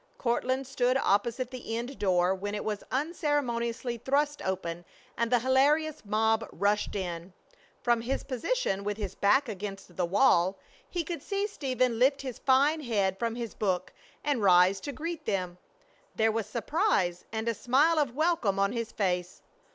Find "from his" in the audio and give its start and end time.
7.83-8.23, 13.19-13.53